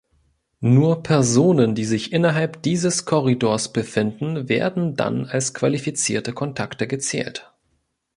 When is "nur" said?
0.61-1.03